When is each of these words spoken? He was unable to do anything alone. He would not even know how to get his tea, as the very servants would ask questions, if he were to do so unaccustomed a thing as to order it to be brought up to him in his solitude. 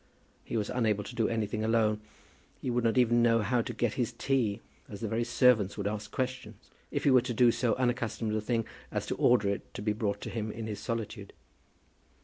He 0.43 0.57
was 0.57 0.71
unable 0.71 1.03
to 1.03 1.13
do 1.13 1.27
anything 1.27 1.63
alone. 1.63 2.01
He 2.59 2.71
would 2.71 2.83
not 2.83 2.97
even 2.97 3.21
know 3.21 3.43
how 3.43 3.61
to 3.61 3.71
get 3.71 3.93
his 4.01 4.11
tea, 4.13 4.59
as 4.89 4.99
the 5.01 5.07
very 5.07 5.23
servants 5.23 5.77
would 5.77 5.85
ask 5.85 6.09
questions, 6.11 6.71
if 6.89 7.03
he 7.03 7.11
were 7.11 7.21
to 7.21 7.35
do 7.35 7.51
so 7.51 7.75
unaccustomed 7.75 8.33
a 8.33 8.41
thing 8.41 8.65
as 8.91 9.05
to 9.05 9.15
order 9.17 9.49
it 9.49 9.71
to 9.75 9.81
be 9.83 9.93
brought 9.93 10.15
up 10.17 10.21
to 10.21 10.31
him 10.31 10.51
in 10.51 10.65
his 10.65 10.79
solitude. 10.79 11.33